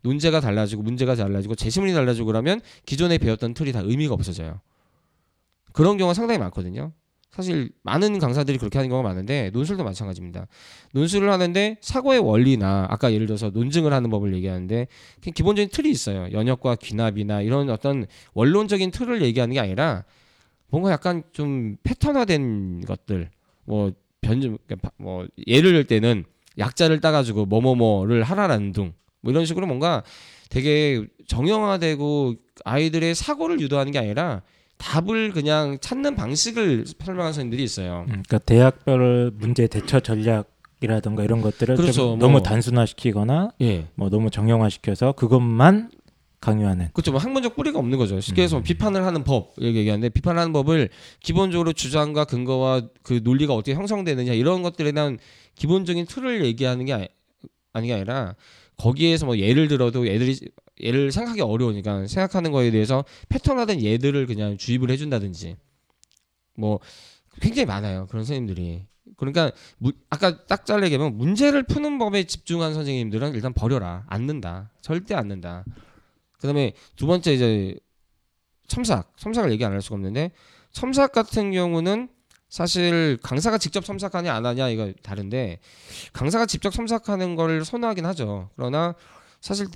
[0.00, 4.62] 논제가 달라지고 문제가 달라지고 제시문이 달라지고 그러면 기존에 배웠던 틀이 다 의미가 없어져요.
[5.72, 6.92] 그런 경우가 상당히 많거든요.
[7.36, 10.46] 사실 많은 강사들이 그렇게 하는 경우가 많은데 논술도 마찬가지입니다.
[10.92, 14.86] 논술을 하는데 사고의 원리나 아까 예를 들어서 논증을 하는 법을 얘기하는데
[15.20, 16.32] 기본적인 틀이 있어요.
[16.32, 20.04] 연역과 귀납이나 이런 어떤 원론적인 틀을 얘기하는 게 아니라
[20.68, 23.30] 뭔가 약간 좀 패턴화된 것들
[23.64, 26.24] 뭐 변좀 그러니까 뭐 예를 들 때는
[26.58, 28.94] 약자를 따가지고 뭐뭐뭐를 하라라는 둥
[29.26, 30.04] 뭐 이런 식으로 뭔가
[30.48, 34.42] 되게 정형화되고 아이들의 사고를 유도하는 게 아니라
[34.78, 38.02] 답을 그냥 찾는 방식을 설명하는 선생님들이 있어요.
[38.08, 41.92] 음, 그러니까 대학별 문제 대처 전략 이라든가 이런 것들을 그렇죠.
[41.92, 42.28] 좀 뭐.
[42.28, 43.86] 너무 단순화시키거나 예.
[43.94, 45.90] 뭐 너무 정형화시켜서 그것만
[46.40, 46.90] 강요하는.
[46.92, 47.12] 그렇죠.
[47.12, 48.20] 뭐 학문적 뿌리가 없는 거죠.
[48.20, 48.62] 쉽게 해서 음.
[48.62, 54.92] 비판을 하는 법 얘기하는데 비판하는 법을 기본적으로 주장과 근거와 그 논리가 어떻게 형성되느냐 이런 것들에
[54.92, 55.18] 대한
[55.54, 57.08] 기본적인 틀을 얘기하는 게
[57.72, 58.34] 아니, 아니라
[58.76, 60.38] 거기에서 뭐 예를 들어도 애들이
[60.80, 65.56] 예를 생각하기 어려우니까 생각하는 거에 대해서 패턴화된 예들을 그냥 주입을 해준다든지.
[66.54, 66.80] 뭐
[67.40, 68.86] 굉장히 많아요 그런 선생님들이.
[69.16, 74.04] 그러니까 무, 아까 딱 잘라 얘기하면 문제를 푸는 법에 집중한 선생님들은 일단 버려라.
[74.08, 74.70] 않는다.
[74.82, 75.64] 절대 않는다.
[76.40, 77.76] 그다음에 두 번째 이제
[78.68, 80.32] 첨삭 첨삭을 얘기 안 할 수가 없는데
[80.72, 82.08] 첨삭 같은 경우는
[82.48, 85.60] 사실 강사가 직접 첨삭하냐 안 하냐 이거 다른데
[86.12, 88.50] 강사가 직접 첨삭하는 걸 선호하긴 하죠.
[88.56, 88.94] 그러나
[89.40, 89.72] 사실 서-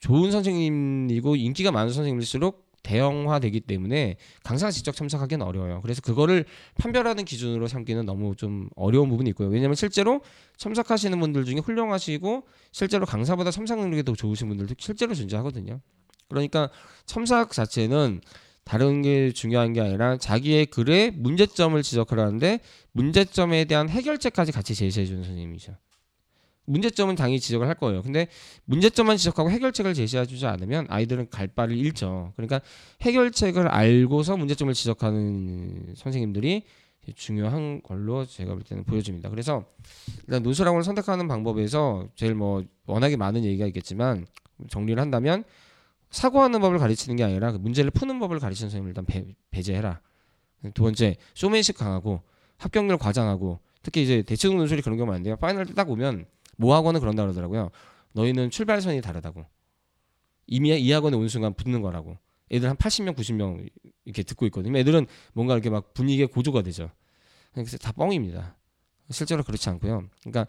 [0.00, 5.80] 좋은 선생님이고 인기가 많은 선생님일수록 대형화되기 때문에 강사가 직접 첨삭하기는 어려워요.
[5.82, 6.44] 그래서 그거를
[6.78, 9.48] 판별하는 기준으로 삼기는 너무 좀 어려운 부분이 있고요.
[9.48, 10.20] 왜냐하면 실제로
[10.58, 15.80] 첨삭하시는 분들 중에 훌륭하시고 실제로 강사보다 첨삭 능력이 더 좋으신 분들도 실제로 존재하거든요.
[16.28, 16.70] 그러니까
[17.06, 18.20] 첨삭 자체는
[18.64, 22.60] 다른 게 중요한 게 아니라 자기의 글에 문제점을 지적하라는데
[22.92, 25.76] 문제점에 대한 해결책까지 같이 제시해 주는 선생님이죠.
[26.66, 28.02] 문제점은 당연히 지적을 할 거예요.
[28.02, 28.28] 근데
[28.64, 32.32] 문제점만 지적하고 해결책을 제시해 주지 않으면 아이들은 갈 바를 잃죠.
[32.36, 32.60] 그러니까
[33.02, 36.62] 해결책을 알고서 문제점을 지적하는 선생님들이
[37.14, 39.28] 중요한 걸로 제가 볼 때는 보여집니다.
[39.28, 39.64] 그래서
[40.26, 44.26] 일단 논술학원을 선택하는 방법에서 제일 뭐 워낙에 많은 얘기가 있겠지만
[44.68, 45.44] 정리를 한다면
[46.10, 50.00] 사고하는 법을 가르치는 게 아니라 그 문제를 푸는 법을 가르치는 선생님을 일단 배, 배제해라.
[50.72, 52.22] 두 번째 쇼맨십 강하고
[52.56, 55.36] 합격률 과장하고 특히 이제 대치동 논술이 그런 경우 많은데요.
[55.36, 56.24] final 때 딱 오면
[56.56, 57.70] 모 학원은 그런다 그러더라고요.
[58.12, 59.44] 너희는 출발선이 다르다고.
[60.46, 62.18] 이미 이 학원에 온 순간 붙는 거라고.
[62.52, 63.68] 애들 한 80명, 90명
[64.04, 64.78] 이렇게 듣고 있거든요.
[64.78, 66.90] 애들은 뭔가 이렇게 막 분위기에 고조가 되죠.
[67.52, 68.56] 그래서 다 뻥입니다.
[69.10, 70.08] 실제로 그렇지 않고요.
[70.20, 70.46] 그러니까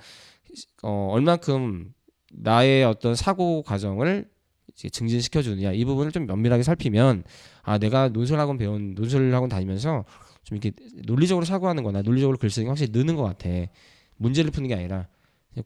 [0.83, 1.93] 어, 얼만큼
[2.31, 4.29] 나의 어떤 사고 과정을
[4.75, 7.23] 증진시켜 주느냐 이 부분을 좀 면밀하게 살피면
[7.61, 10.03] 아 내가 논술학원 배운 논술학원 다니면서
[10.43, 10.71] 좀 이렇게
[11.05, 13.49] 논리적으로 사고하는 거나 논리적으로 글 쓰는 게 확실히 느는 것 같아
[14.17, 15.07] 문제를 푸는 게 아니라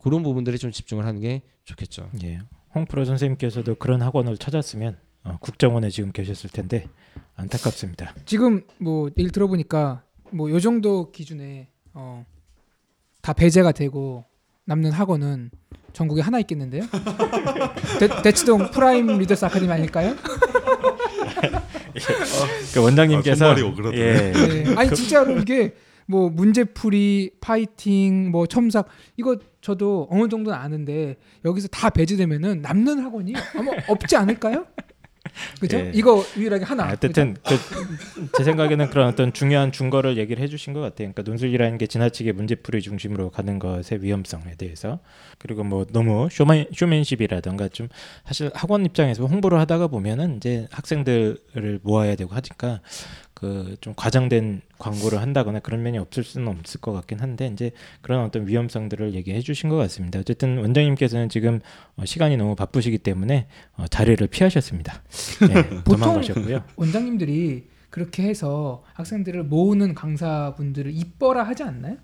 [0.02, 2.39] 그런 부분들에 좀 집중을 하는 게 좋겠죠 예.
[2.75, 6.88] 홍프로 선생님께서도 그런 학원을 찾았으면 어, 국정원에 지금 계셨을 텐데
[7.36, 8.13] 안타깝습니다.
[8.25, 12.25] 지금 뭐 얘기 들어보니까 뭐 요 정도 기준에 어,
[13.21, 14.25] 다 배제가 되고
[14.65, 15.49] 남는 학원은
[15.93, 16.84] 전국에 하나 있겠는데요?
[17.99, 20.15] 대, 대치동 프라임 리더스 아카데미 아닐까요?
[22.73, 23.56] 그 원장님께서 아.
[23.93, 24.32] 예.
[24.32, 24.75] 네.
[24.75, 25.75] 아니 진짜로 이게
[26.10, 33.34] 뭐 문제풀이, 파이팅, 뭐 첨삭 이거 저도 어느 정도는 아는데 여기서 다 배제되면은 남는 학원이
[33.56, 34.65] 아마 없지 않을까요?
[35.60, 35.78] 그죠?
[35.78, 35.91] 예.
[35.93, 36.86] 이거 유일하게 하나.
[36.86, 37.56] 아, 어쨌든 그,
[38.38, 41.12] 제 생각에는 그런 어떤 중요한 중거를 얘기를 해주신 것 같아요.
[41.12, 45.00] 그러니까 논술이라는 게 지나치게 문제풀이 중심으로 가는 것의 위험성에 대해서
[45.38, 47.88] 그리고 뭐 너무 쇼맨 쇼맨십이라든가 좀
[48.26, 52.82] 사실 학원 입장에서 홍보를 하다가 보면은 이제 학생들을 모아야 되고 하니까
[53.39, 57.71] 그 좀 과장된 광고를 한다거나 그런 면이 없을 수는 없을 것 같긴 한데 이제
[58.02, 60.19] 그런 어떤 위험성들을 얘기해 주신 것 같습니다.
[60.19, 61.60] 어쨌든 원장님께서는 지금
[61.95, 63.47] 어, 시간이 너무 바쁘시기 때문에
[63.78, 65.02] 어, 자리를 피하셨습니다.
[65.47, 66.63] 네, 도망가셨고요.
[66.75, 71.97] 원장님들이 그렇게 해서 학생들을 모으는 강사분들을 이뻐라 하지 않나요?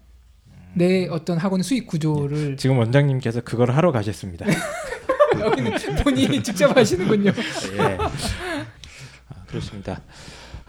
[0.74, 4.46] 내 어떤 학원의 수익 구조를 지금 원장님께서 그걸 하러 가셨습니다.
[5.40, 5.72] 여기는
[6.04, 7.32] 본인이 직접 하시는군요.
[7.78, 7.98] 예.
[8.00, 10.02] 아, 그렇습니다.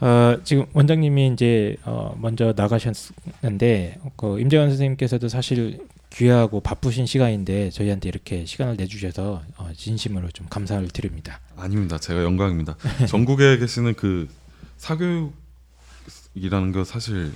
[0.00, 5.78] 어, 지금 원장님이 이제 어, 먼저 나가셨는데 그 임재원 선생님께서도 사실
[6.12, 11.40] 귀하고 바쁘신 시간인데 저희한테 이렇게 시간을 내주셔서 어, 진심으로 좀 감사를 드립니다.
[11.56, 11.98] 아닙니다.
[11.98, 12.76] 제가 영광입니다.
[13.08, 14.28] 전국에 계시는 그
[14.76, 17.32] 사교육이라는 거 사실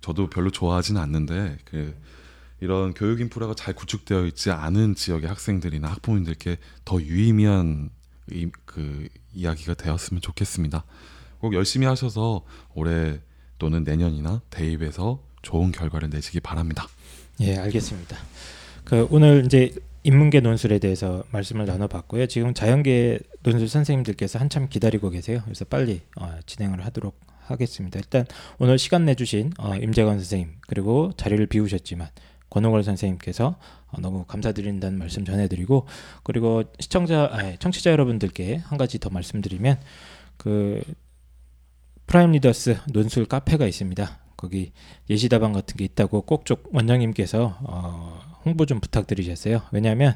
[0.00, 1.94] 저도 별로 좋아하지는 않는데 그
[2.60, 7.90] 이런 교육 인프라가 잘 구축되어 있지 않은 지역의 학생들이나 학부모님들께 더 유의미한
[8.30, 10.84] 이, 그 이야기가 되었으면 좋겠습니다.
[11.40, 12.44] 꼭 열심히 하셔서
[12.74, 13.18] 올해
[13.58, 16.86] 또는 내년이나 대입에서 좋은 결과를 내시기 바랍니다.
[17.40, 18.16] 예, 알겠습니다.
[18.84, 22.26] 그 오늘 이제 인문계 논술에 대해서 말씀을 나눠봤고요.
[22.26, 25.40] 지금 자연계 논술 선생님들께서 한참 기다리고 계세요.
[25.44, 27.98] 그래서 빨리 어, 진행을 하도록 하겠습니다.
[27.98, 28.24] 일단
[28.58, 32.08] 오늘 시간 내주신 어, 임재관 선생님 그리고 자리를 비우셨지만
[32.50, 35.86] 권호걸 선생님께서 어, 너무 감사드린다는 말씀 전해드리고
[36.22, 39.78] 그리고 시청자 아니, 청취자 여러분들께 한 가지 더 말씀드리면
[40.36, 40.82] 그
[42.06, 44.18] 프라임 리더스 논술 카페가 있습니다.
[44.36, 44.72] 거기
[45.08, 49.62] 예시답안 같은 게 있다고 꼭쪽 원장님께서 어, 홍보 좀 부탁드리셨어요.
[49.72, 50.14] 왜냐하면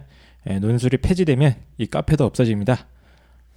[0.48, 2.86] 예, 논술이 폐지되면 이 카페도 없어집니다.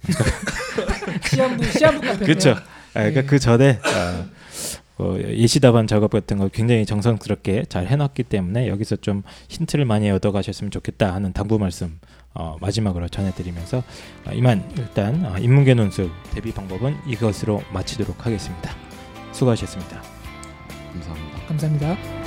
[1.30, 2.50] 시한부 시한부 카페 그렇죠.
[2.50, 3.26] 아, 그러니까 네.
[3.26, 4.28] 그 전에 어,
[4.98, 10.10] 어, 예시 답안 작업 같은 거 굉장히 정성스럽게 잘 해놨기 때문에 여기서 좀 힌트를 많이
[10.10, 11.98] 얻어가셨으면 좋겠다 하는 당부 말씀
[12.34, 13.78] 어, 마지막으로 전해드리면서
[14.26, 18.70] 어, 이만 일단 어, 인문계 논술 대비 방법은 이것으로 마치도록 하겠습니다.
[19.32, 20.02] 수고하셨습니다.
[20.92, 21.46] 감사합니다.
[21.48, 22.23] 감사합니다.